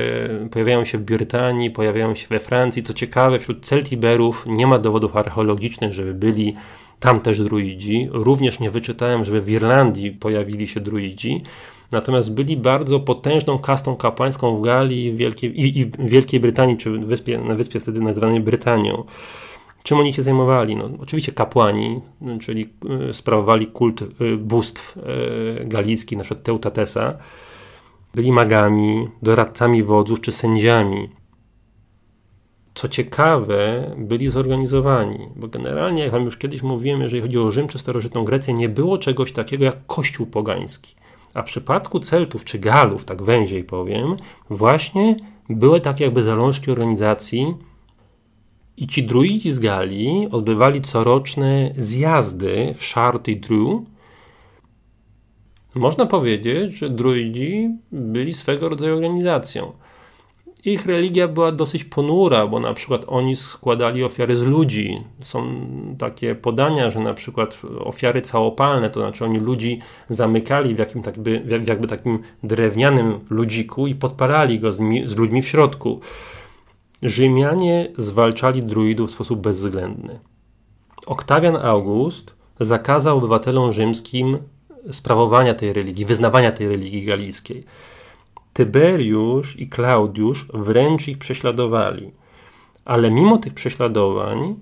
pojawiają 0.51 0.85
się 0.85 0.97
w 0.97 1.01
Brytanii, 1.01 1.71
pojawiają 1.71 2.15
się 2.15 2.27
we 2.27 2.39
Francji. 2.39 2.83
Co 2.83 2.93
ciekawe, 2.93 3.39
wśród 3.39 3.65
Celtiberów 3.65 4.45
nie 4.47 4.67
ma 4.67 4.79
dowodów 4.79 5.15
archeologicznych, 5.15 5.93
żeby 5.93 6.13
byli 6.13 6.55
tam 6.99 7.19
też 7.19 7.41
druidzi. 7.41 8.09
Również 8.11 8.59
nie 8.59 8.71
wyczytałem, 8.71 9.25
żeby 9.25 9.41
w 9.41 9.49
Irlandii 9.49 10.11
pojawili 10.11 10.67
się 10.67 10.79
druidzi. 10.79 11.43
Natomiast 11.91 12.33
byli 12.33 12.57
bardzo 12.57 12.99
potężną 12.99 13.59
kastą 13.59 13.95
kapłańską 13.95 14.57
w 14.57 14.61
Galii 14.61 15.13
Wielkiej, 15.13 15.61
i, 15.61 15.79
i 15.79 15.91
Wielkiej 15.99 16.39
Brytanii, 16.39 16.77
czy 16.77 16.91
wyspie, 16.91 17.37
na 17.37 17.55
wyspie 17.55 17.79
wtedy 17.79 18.01
nazywanej 18.01 18.39
Brytanią. 18.39 19.03
Czym 19.83 19.97
oni 19.97 20.13
się 20.13 20.23
zajmowali? 20.23 20.75
No, 20.75 20.89
oczywiście 20.99 21.31
kapłani, 21.31 22.01
czyli 22.41 22.69
y, 23.09 23.13
sprawowali 23.13 23.67
kult 23.67 24.01
y, 24.01 24.37
bóstw 24.37 24.97
y, 24.97 25.65
galickich, 25.65 26.17
na 26.17 26.23
przykład 26.23 26.43
Teutatesa 26.43 27.17
byli 28.15 28.31
magami, 28.31 29.07
doradcami 29.21 29.83
wodzów 29.83 30.21
czy 30.21 30.31
sędziami. 30.31 31.09
Co 32.73 32.87
ciekawe, 32.87 33.91
byli 33.97 34.29
zorganizowani, 34.29 35.27
bo 35.35 35.47
generalnie, 35.47 36.03
jak 36.03 36.11
Wam 36.11 36.23
już 36.23 36.37
kiedyś 36.37 36.61
mówiłem, 36.61 37.01
jeżeli 37.01 37.21
chodzi 37.21 37.39
o 37.39 37.51
Rzym 37.51 37.67
czy 37.67 37.79
starożytną 37.79 38.25
Grecję, 38.25 38.53
nie 38.53 38.69
było 38.69 38.97
czegoś 38.97 39.31
takiego 39.31 39.65
jak 39.65 39.85
kościół 39.85 40.27
pogański. 40.27 40.95
A 41.33 41.41
w 41.41 41.45
przypadku 41.45 41.99
Celtów 41.99 42.43
czy 42.43 42.59
Galów, 42.59 43.05
tak 43.05 43.23
węziej 43.23 43.63
powiem, 43.63 44.17
właśnie 44.49 45.15
były 45.49 45.81
takie 45.81 46.03
jakby 46.03 46.23
zalążki 46.23 46.71
organizacji 46.71 47.55
i 48.77 48.87
ci 48.87 49.03
druidzi 49.03 49.51
z 49.51 49.59
Galii 49.59 50.27
odbywali 50.31 50.81
coroczne 50.81 51.73
zjazdy 51.77 52.73
w 52.75 52.83
Charty 52.93 53.35
Dru, 53.35 53.85
można 55.75 56.05
powiedzieć, 56.05 56.77
że 56.77 56.89
druidzi 56.89 57.69
byli 57.91 58.33
swego 58.33 58.69
rodzaju 58.69 58.95
organizacją. 58.95 59.71
Ich 60.65 60.85
religia 60.85 61.27
była 61.27 61.51
dosyć 61.51 61.83
ponura, 61.83 62.47
bo 62.47 62.59
na 62.59 62.73
przykład 62.73 63.05
oni 63.07 63.35
składali 63.35 64.03
ofiary 64.03 64.35
z 64.35 64.41
ludzi. 64.41 65.01
Są 65.21 65.65
takie 65.97 66.35
podania, 66.35 66.91
że 66.91 66.99
na 66.99 67.13
przykład 67.13 67.61
ofiary 67.79 68.21
całopalne, 68.21 68.89
to 68.89 68.99
znaczy 68.99 69.25
oni 69.25 69.39
ludzi 69.39 69.79
zamykali 70.09 70.75
w, 70.75 70.79
jakim 70.79 71.01
takby, 71.01 71.39
w 71.39 71.67
jakby 71.67 71.87
takim 71.87 72.19
drewnianym 72.43 73.19
ludziku 73.29 73.87
i 73.87 73.95
podpalali 73.95 74.59
go 74.59 74.71
z, 74.71 74.79
z 75.05 75.15
ludźmi 75.15 75.41
w 75.41 75.47
środku. 75.47 75.99
Rzymianie 77.01 77.91
zwalczali 77.97 78.63
druidów 78.63 79.09
w 79.09 79.13
sposób 79.13 79.39
bezwzględny. 79.39 80.19
Oktawian 81.05 81.55
August 81.55 82.35
zakazał 82.59 83.17
obywatelom 83.17 83.71
rzymskim 83.71 84.37
sprawowania 84.91 85.53
tej 85.53 85.73
religii, 85.73 86.05
wyznawania 86.05 86.51
tej 86.51 86.67
religii 86.67 87.05
galijskiej. 87.05 87.63
Tyberiusz 88.53 89.59
i 89.59 89.69
Klaudiusz 89.69 90.47
wręcz 90.53 91.07
ich 91.07 91.17
prześladowali. 91.17 92.11
Ale 92.85 93.11
mimo 93.11 93.37
tych 93.37 93.53
prześladowań 93.53 94.55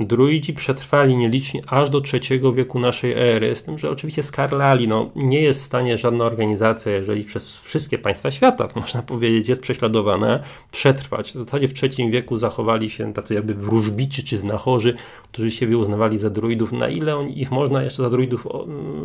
druidzi 0.00 0.54
przetrwali 0.54 1.16
nielicznie 1.16 1.62
aż 1.66 1.90
do 1.90 2.02
III 2.12 2.40
wieku 2.54 2.78
naszej 2.78 3.12
ery, 3.12 3.54
z 3.54 3.62
tym, 3.62 3.78
że 3.78 3.90
oczywiście 3.90 4.22
skarlali, 4.22 4.88
no, 4.88 5.10
nie 5.16 5.40
jest 5.40 5.62
w 5.62 5.64
stanie 5.64 5.98
żadna 5.98 6.24
organizacja, 6.24 6.92
jeżeli 6.92 7.24
przez 7.24 7.58
wszystkie 7.58 7.98
państwa 7.98 8.30
świata, 8.30 8.68
można 8.74 9.02
powiedzieć, 9.02 9.48
jest 9.48 9.60
prześladowana, 9.60 10.40
przetrwać. 10.70 11.30
W 11.30 11.44
zasadzie 11.44 11.68
w 11.68 11.72
III 11.82 12.10
wieku 12.10 12.38
zachowali 12.38 12.90
się 12.90 13.12
tacy 13.12 13.34
jakby 13.34 13.54
wróżbici 13.54 14.24
czy 14.24 14.38
znachorzy, 14.38 14.94
którzy 15.32 15.50
siebie 15.50 15.78
uznawali 15.78 16.18
za 16.18 16.30
druidów. 16.30 16.72
Na 16.72 16.88
ile 16.88 17.28
ich 17.28 17.50
można 17.50 17.82
jeszcze 17.82 18.02
za 18.02 18.10
druidów 18.10 18.46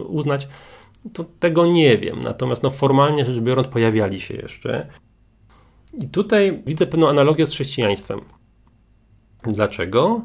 uznać, 0.08 0.48
to 1.14 1.26
tego 1.40 1.66
nie 1.66 1.98
wiem. 1.98 2.22
Natomiast 2.22 2.64
no, 2.64 2.70
formalnie 2.70 3.26
rzecz 3.26 3.40
biorąc 3.40 3.68
pojawiali 3.68 4.20
się 4.20 4.34
jeszcze. 4.34 4.88
I 5.94 6.08
tutaj 6.08 6.64
widzę 6.66 6.88
pewną 6.88 7.10
analogię 7.10 7.46
z 7.46 7.52
chrześcijaństwem. 7.52 8.22
Dlaczego? 9.44 10.22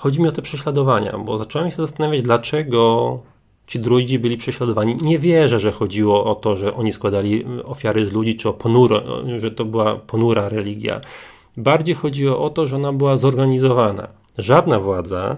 Chodzi 0.00 0.20
mi 0.20 0.28
o 0.28 0.32
te 0.32 0.42
prześladowania, 0.42 1.18
bo 1.18 1.38
zacząłem 1.38 1.70
się 1.70 1.76
zastanawiać, 1.76 2.22
dlaczego 2.22 3.18
ci 3.66 3.80
druidzi 3.80 4.18
byli 4.18 4.36
prześladowani. 4.36 4.96
Nie 5.02 5.18
wierzę, 5.18 5.58
że 5.58 5.72
chodziło 5.72 6.24
o 6.24 6.34
to, 6.34 6.56
że 6.56 6.74
oni 6.74 6.92
składali 6.92 7.44
ofiary 7.64 8.06
z 8.06 8.12
ludzi, 8.12 8.36
czy 8.36 8.48
o 8.48 8.52
ponuro, 8.52 9.02
że 9.38 9.50
to 9.50 9.64
była 9.64 9.96
ponura 9.96 10.48
religia. 10.48 11.00
Bardziej 11.56 11.94
chodziło 11.94 12.44
o 12.44 12.50
to, 12.50 12.66
że 12.66 12.76
ona 12.76 12.92
była 12.92 13.16
zorganizowana. 13.16 14.08
Żadna 14.38 14.80
władza 14.80 15.36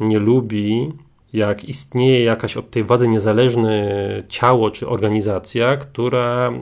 nie 0.00 0.18
lubi, 0.18 0.92
jak 1.32 1.64
istnieje 1.64 2.24
jakaś 2.24 2.56
od 2.56 2.70
tej 2.70 2.84
władzy 2.84 3.08
niezależne 3.08 3.92
ciało 4.28 4.70
czy 4.70 4.88
organizacja, 4.88 5.76
która 5.76 6.52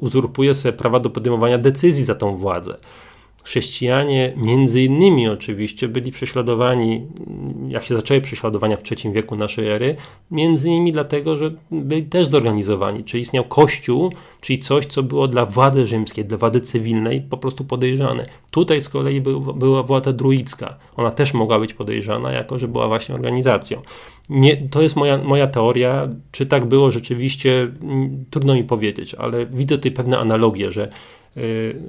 uzurpuje 0.00 0.54
sobie 0.54 0.72
prawa 0.72 1.00
do 1.00 1.10
podejmowania 1.10 1.58
decyzji 1.58 2.04
za 2.04 2.14
tą 2.14 2.36
władzę. 2.36 2.76
Chrześcijanie, 3.44 4.32
między 4.36 4.82
innymi 4.82 5.28
oczywiście, 5.28 5.88
byli 5.88 6.12
prześladowani, 6.12 7.06
jak 7.68 7.82
się 7.82 7.94
zaczęły 7.94 8.20
prześladowania 8.20 8.76
w 8.76 8.82
III 8.90 9.12
wieku 9.12 9.36
naszej 9.36 9.68
ery, 9.68 9.96
między 10.30 10.68
innymi 10.68 10.92
dlatego, 10.92 11.36
że 11.36 11.50
byli 11.70 12.02
też 12.02 12.26
zorganizowani, 12.26 13.04
czyli 13.04 13.20
istniał 13.20 13.44
kościół, 13.44 14.12
czyli 14.40 14.58
coś, 14.58 14.86
co 14.86 15.02
było 15.02 15.28
dla 15.28 15.46
władzy 15.46 15.86
rzymskiej, 15.86 16.24
dla 16.24 16.38
władzy 16.38 16.60
cywilnej 16.60 17.20
po 17.20 17.36
prostu 17.36 17.64
podejrzane. 17.64 18.26
Tutaj 18.50 18.80
z 18.80 18.88
kolei 18.88 19.20
był, 19.20 19.40
była 19.40 19.82
władza 19.82 20.12
druicka. 20.12 20.76
Ona 20.96 21.10
też 21.10 21.34
mogła 21.34 21.58
być 21.58 21.74
podejrzana, 21.74 22.32
jako 22.32 22.58
że 22.58 22.68
była 22.68 22.88
właśnie 22.88 23.14
organizacją. 23.14 23.82
Nie, 24.28 24.56
to 24.56 24.82
jest 24.82 24.96
moja, 24.96 25.18
moja 25.18 25.46
teoria. 25.46 26.08
Czy 26.32 26.46
tak 26.46 26.66
było 26.66 26.90
rzeczywiście, 26.90 27.72
trudno 28.30 28.54
mi 28.54 28.64
powiedzieć, 28.64 29.14
ale 29.14 29.46
widzę 29.46 29.76
tutaj 29.76 29.92
pewne 29.92 30.18
analogie, 30.18 30.72
że 30.72 30.88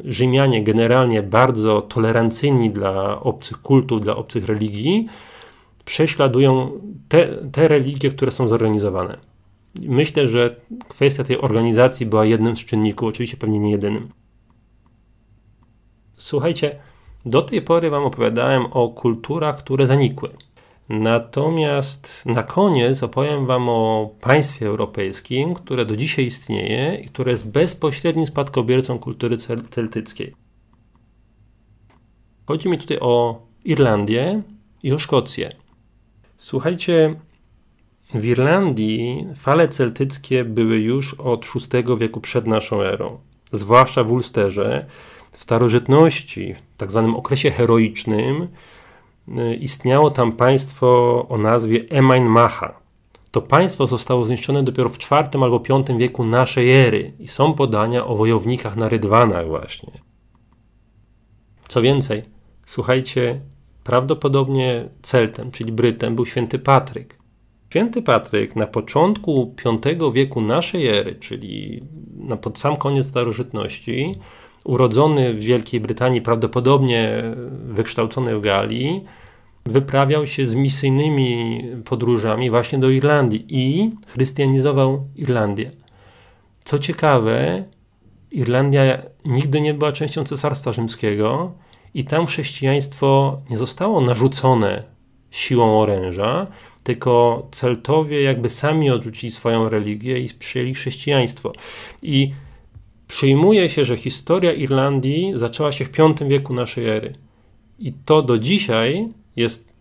Rzymianie 0.05 0.63
generalnie 0.63 1.23
bardzo 1.23 1.81
tolerancyjni 1.81 2.69
dla 2.69 3.21
obcych 3.21 3.61
kultów, 3.61 4.01
dla 4.01 4.15
obcych 4.15 4.45
religii, 4.45 5.07
prześladują 5.85 6.71
te, 7.09 7.27
te 7.51 7.67
religie, 7.67 8.09
które 8.09 8.31
są 8.31 8.47
zorganizowane. 8.47 9.17
Myślę, 9.81 10.27
że 10.27 10.55
kwestia 10.87 11.23
tej 11.23 11.41
organizacji 11.41 12.05
była 12.05 12.25
jednym 12.25 12.57
z 12.57 12.65
czynników, 12.65 13.09
oczywiście 13.09 13.37
pewnie 13.37 13.59
nie 13.59 13.71
jedynym. 13.71 14.09
Słuchajcie, 16.15 16.75
do 17.25 17.41
tej 17.41 17.61
pory 17.61 17.89
Wam 17.89 18.03
opowiadałem 18.03 18.65
o 18.71 18.89
kulturach, 18.89 19.57
które 19.57 19.87
zanikły. 19.87 20.29
Natomiast 20.91 22.25
na 22.25 22.43
koniec 22.43 23.03
opowiem 23.03 23.45
Wam 23.45 23.69
o 23.69 24.09
państwie 24.21 24.67
europejskim, 24.67 25.53
które 25.53 25.85
do 25.85 25.95
dzisiaj 25.95 26.25
istnieje 26.25 26.95
i 26.95 27.05
które 27.05 27.31
jest 27.31 27.51
bezpośrednim 27.51 28.25
spadkobiercą 28.25 28.99
kultury 28.99 29.37
celtyckiej. 29.69 30.35
Chodzi 32.45 32.69
mi 32.69 32.77
tutaj 32.77 32.97
o 32.99 33.41
Irlandię 33.65 34.41
i 34.83 34.93
o 34.93 34.99
Szkocję. 34.99 35.51
Słuchajcie, 36.37 37.15
w 38.13 38.25
Irlandii 38.25 39.27
fale 39.35 39.67
celtyckie 39.67 40.45
były 40.45 40.79
już 40.79 41.13
od 41.13 41.45
VI 41.45 41.97
wieku 41.97 42.21
przed 42.21 42.47
naszą 42.47 42.81
erą, 42.81 43.17
zwłaszcza 43.51 44.03
w 44.03 44.11
Ulsterze. 44.11 44.85
W 45.31 45.43
starożytności, 45.43 46.53
w 46.53 46.77
tak 46.77 46.91
zwanym 46.91 47.15
okresie 47.15 47.51
heroicznym, 47.51 48.47
istniało 49.59 50.09
tam 50.09 50.31
państwo 50.31 51.25
o 51.29 51.37
nazwie 51.37 51.85
Emain 51.89 52.25
Macha. 52.25 52.81
To 53.31 53.41
państwo 53.41 53.87
zostało 53.87 54.25
zniszczone 54.25 54.63
dopiero 54.63 54.89
w 54.89 54.97
IV 54.97 55.43
albo 55.43 55.59
V 55.59 55.97
wieku 55.97 56.25
naszej 56.25 56.71
ery 56.71 57.13
i 57.19 57.27
są 57.27 57.53
podania 57.53 58.05
o 58.05 58.15
wojownikach 58.15 58.75
na 58.75 58.89
rydwanach 58.89 59.47
właśnie. 59.47 59.91
Co 61.67 61.81
więcej, 61.81 62.23
słuchajcie, 62.65 63.41
prawdopodobnie 63.83 64.89
Celtem, 65.01 65.51
czyli 65.51 65.71
Brytem, 65.71 66.15
był 66.15 66.25
święty 66.25 66.59
Patryk. 66.59 67.17
Święty 67.69 68.01
Patryk 68.01 68.55
na 68.55 68.67
początku 68.67 69.55
V 69.83 70.11
wieku 70.13 70.41
naszej 70.41 70.87
ery, 70.87 71.15
czyli 71.15 71.83
na 72.17 72.37
pod 72.37 72.59
sam 72.59 72.77
koniec 72.77 73.05
starożytności, 73.05 74.15
urodzony 74.63 75.33
w 75.33 75.39
Wielkiej 75.39 75.79
Brytanii, 75.79 76.21
prawdopodobnie 76.21 77.23
wykształcony 77.63 78.37
w 78.37 78.41
Galii, 78.41 79.03
wyprawiał 79.65 80.27
się 80.27 80.45
z 80.45 80.55
misyjnymi 80.55 81.63
podróżami 81.85 82.49
właśnie 82.49 82.79
do 82.79 82.89
Irlandii 82.89 83.45
i 83.49 83.91
chrystianizował 84.07 85.07
Irlandię. 85.15 85.71
Co 86.61 86.79
ciekawe, 86.79 87.63
Irlandia 88.31 89.01
nigdy 89.25 89.61
nie 89.61 89.73
była 89.73 89.91
częścią 89.91 90.23
Cesarstwa 90.23 90.71
Rzymskiego 90.71 91.51
i 91.93 92.05
tam 92.05 92.25
chrześcijaństwo 92.25 93.41
nie 93.49 93.57
zostało 93.57 94.01
narzucone 94.01 94.83
siłą 95.31 95.79
oręża, 95.79 96.47
tylko 96.83 97.47
Celtowie 97.51 98.21
jakby 98.21 98.49
sami 98.49 98.89
odrzucili 98.89 99.31
swoją 99.31 99.69
religię 99.69 100.19
i 100.19 100.29
przyjęli 100.29 100.73
chrześcijaństwo. 100.73 101.53
I 102.03 102.31
przyjmuje 103.07 103.69
się, 103.69 103.85
że 103.85 103.97
historia 103.97 104.53
Irlandii 104.53 105.31
zaczęła 105.35 105.71
się 105.71 105.85
w 105.85 105.91
V 105.91 106.27
wieku 106.27 106.53
naszej 106.53 106.89
ery. 106.89 107.13
I 107.79 107.93
to 107.93 108.21
do 108.21 108.39
dzisiaj 108.39 109.07
jest 109.35 109.71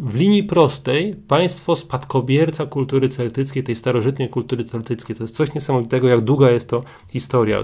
w 0.00 0.14
linii 0.14 0.44
prostej 0.44 1.14
państwo 1.14 1.76
spadkobierca 1.76 2.66
kultury 2.66 3.08
celtyckiej, 3.08 3.62
tej 3.62 3.76
starożytnej 3.76 4.28
kultury 4.28 4.64
celtyckiej. 4.64 5.16
To 5.16 5.24
jest 5.24 5.36
coś 5.36 5.54
niesamowitego, 5.54 6.08
jak 6.08 6.20
długa 6.20 6.50
jest 6.50 6.68
to 6.68 6.82
historia. 7.10 7.62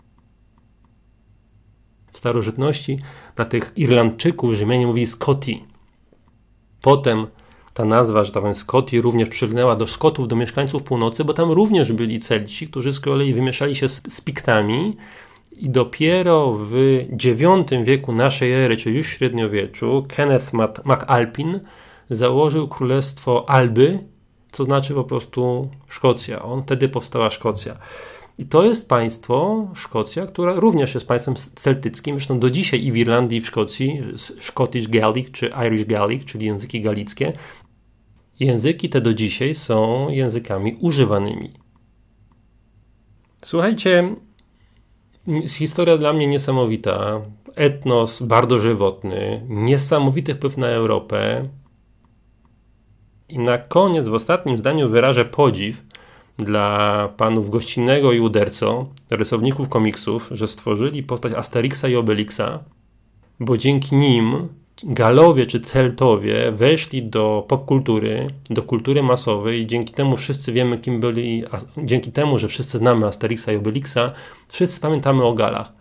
W 2.12 2.18
starożytności 2.18 2.98
na 3.38 3.44
tych 3.44 3.72
Irlandczyków 3.76 4.54
Rzymianie 4.54 4.86
mówili 4.86 5.06
Scoti. 5.06 5.64
Potem 6.80 7.26
ta 7.74 7.84
nazwa, 7.84 8.24
że 8.24 8.32
tak 8.32 8.42
powiem, 8.42 8.54
Skoti 8.54 9.00
również 9.00 9.28
przygnęła 9.28 9.76
do 9.76 9.86
Szkotów, 9.86 10.28
do 10.28 10.36
mieszkańców 10.36 10.82
północy, 10.82 11.24
bo 11.24 11.34
tam 11.34 11.50
również 11.50 11.92
byli 11.92 12.20
Celci, 12.20 12.68
którzy 12.68 12.92
z 12.92 13.00
kolei 13.00 13.34
wymieszali 13.34 13.76
się 13.76 13.88
z, 13.88 14.02
z 14.08 14.20
Piktami 14.20 14.96
i 15.56 15.70
dopiero 15.70 16.52
w 16.52 16.74
IX 17.12 17.84
wieku 17.84 18.12
naszej 18.12 18.52
ery, 18.52 18.76
czyli 18.76 18.96
już 18.96 19.06
w 19.06 19.10
średniowieczu, 19.10 20.06
Kenneth 20.08 20.52
MacAlpin 20.84 21.60
założył 22.10 22.68
królestwo 22.68 23.50
Alby, 23.50 23.98
co 24.52 24.64
znaczy 24.64 24.94
po 24.94 25.04
prostu 25.04 25.68
Szkocja. 25.88 26.42
On 26.42 26.62
wtedy 26.62 26.88
powstała 26.88 27.30
Szkocja. 27.30 27.76
I 28.38 28.46
to 28.46 28.64
jest 28.64 28.88
państwo, 28.88 29.68
Szkocja, 29.74 30.26
która 30.26 30.54
również 30.54 30.94
jest 30.94 31.08
państwem 31.08 31.34
celtyckim. 31.54 32.16
Zresztą 32.16 32.38
do 32.38 32.50
dzisiaj 32.50 32.84
i 32.84 32.92
w 32.92 32.96
Irlandii, 32.96 33.38
i 33.38 33.40
w 33.40 33.46
Szkocji, 33.46 34.02
Scottish 34.40 34.88
Gaelic 34.88 35.30
czy 35.30 35.50
Irish 35.66 35.84
Gaelic, 35.84 36.24
czyli 36.24 36.46
języki 36.46 36.80
galickie, 36.80 37.32
Języki 38.40 38.88
te 38.88 39.00
do 39.00 39.14
dzisiaj 39.14 39.54
są 39.54 40.08
językami 40.08 40.76
używanymi. 40.80 41.50
Słuchajcie, 43.44 44.16
historia 45.48 45.98
dla 45.98 46.12
mnie 46.12 46.26
niesamowita. 46.26 47.20
Etnos 47.54 48.22
bardzo 48.22 48.58
żywotny, 48.58 49.42
niesamowity 49.48 50.34
wpływ 50.34 50.56
na 50.56 50.66
Europę. 50.66 51.48
I 53.28 53.38
na 53.38 53.58
koniec, 53.58 54.08
w 54.08 54.14
ostatnim 54.14 54.58
zdaniu, 54.58 54.88
wyrażę 54.88 55.24
podziw 55.24 55.82
dla 56.38 57.08
panów 57.16 57.50
Gościnnego 57.50 58.12
i 58.12 58.20
Uderco, 58.20 58.86
rysowników 59.10 59.68
komiksów, 59.68 60.28
że 60.30 60.48
stworzyli 60.48 61.02
postać 61.02 61.32
Asterixa 61.32 61.84
i 61.88 61.96
Obelixa, 61.96 62.64
bo 63.40 63.56
dzięki 63.56 63.96
nim 63.96 64.48
Galowie 64.82 65.46
czy 65.46 65.60
Celtowie 65.60 66.52
weszli 66.52 67.02
do 67.02 67.44
popkultury, 67.48 68.26
do 68.50 68.62
kultury 68.62 69.02
masowej 69.02 69.60
i 69.60 69.66
dzięki 69.66 69.94
temu 69.94 70.16
wszyscy 70.16 70.52
wiemy, 70.52 70.78
kim 70.78 71.00
byli, 71.00 71.44
dzięki 71.78 72.12
temu, 72.12 72.38
że 72.38 72.48
wszyscy 72.48 72.78
znamy 72.78 73.06
Asterixa 73.06 73.48
i 73.52 73.56
Obelixa, 73.56 74.12
wszyscy 74.48 74.80
pamiętamy 74.80 75.24
o 75.24 75.32
Galach. 75.32 75.72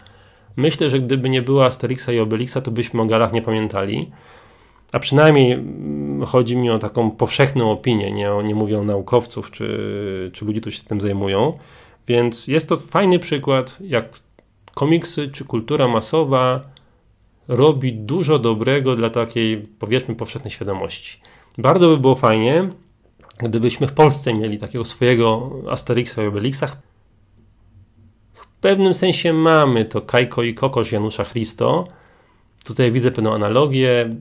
Myślę, 0.56 0.89
że 0.89 0.99
gdyby 0.99 1.29
nie 1.29 1.41
było 1.41 1.65
Asterixa 1.65 2.10
i 2.12 2.19
Obelixa, 2.19 2.58
to 2.63 2.71
byśmy 2.71 3.01
o 3.01 3.06
Galach 3.06 3.34
nie 3.34 3.41
pamiętali. 3.41 4.12
A 4.91 4.99
przynajmniej 4.99 5.51
mm, 5.51 6.25
chodzi 6.25 6.58
mi 6.58 6.69
o 6.69 6.79
taką 6.79 7.12
powszechną 7.12 7.71
opinię, 7.71 8.12
nie, 8.12 8.29
nie 8.43 8.56
mówię 8.56 8.79
o 8.79 8.84
naukowców 8.84 9.51
czy, 9.51 10.32
czy 10.34 10.45
ludzi, 10.45 10.62
którzy 10.62 10.77
się 10.77 10.84
tym 10.84 11.01
zajmują. 11.01 11.58
Więc 12.08 12.47
jest 12.47 12.69
to 12.69 12.77
fajny 12.77 13.19
przykład, 13.19 13.77
jak 13.82 14.06
komiksy 14.73 15.27
czy 15.27 15.45
kultura 15.45 15.88
masowa 15.88 16.62
robi 17.47 17.93
dużo 17.93 18.39
dobrego 18.39 18.95
dla 18.95 19.10
takiej, 19.10 19.58
powiedzmy, 19.58 20.15
powszechnej 20.15 20.51
świadomości. 20.51 21.19
Bardzo 21.58 21.88
by 21.88 21.97
było 21.97 22.15
fajnie, 22.15 22.69
gdybyśmy 23.38 23.88
w 23.88 23.93
Polsce 23.93 24.34
mieli 24.34 24.58
takiego 24.58 24.86
swojego 24.86 25.51
Asterixa 25.69 26.17
i 26.23 26.27
Obelixa. 26.27 26.67
W 28.34 28.47
pewnym 28.62 28.93
sensie 28.93 29.34
mamy 29.34 29.86
to 29.86 30.01
Kajko 30.01 30.43
i 30.43 30.53
Kokosz 30.53 30.91
Janusza 30.91 31.25
Christo. 31.25 31.88
Tutaj 32.65 32.91
widzę 32.91 33.12
pewną 33.12 33.34
analogię 33.34 34.15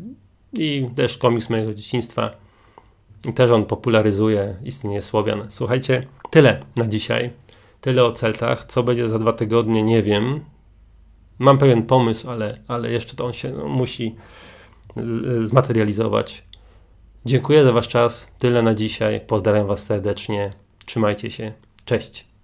i 0.52 0.88
też 0.96 1.18
komiks 1.18 1.50
mojego 1.50 1.74
dzieciństwa. 1.74 2.30
I 3.28 3.32
też 3.32 3.50
on 3.50 3.64
popularyzuje 3.64 4.56
istnienie 4.64 5.02
Słowian. 5.02 5.46
Słuchajcie, 5.48 6.06
tyle 6.30 6.64
na 6.76 6.86
dzisiaj. 6.86 7.30
Tyle 7.80 8.04
o 8.04 8.12
Celtach. 8.12 8.64
Co 8.64 8.82
będzie 8.82 9.08
za 9.08 9.18
dwa 9.18 9.32
tygodnie, 9.32 9.82
nie 9.82 10.02
wiem. 10.02 10.40
Mam 11.42 11.58
pewien 11.58 11.82
pomysł, 11.82 12.30
ale, 12.30 12.56
ale 12.68 12.90
jeszcze 12.90 13.16
to 13.16 13.26
on 13.26 13.32
się 13.32 13.50
no, 13.50 13.68
musi 13.68 14.16
zmaterializować. 15.42 16.44
Dziękuję 17.24 17.64
za 17.64 17.72
Wasz 17.72 17.88
czas. 17.88 18.32
Tyle 18.38 18.62
na 18.62 18.74
dzisiaj. 18.74 19.20
Pozdrawiam 19.20 19.66
Was 19.66 19.86
serdecznie. 19.86 20.52
Trzymajcie 20.86 21.30
się. 21.30 21.52
Cześć. 21.84 22.31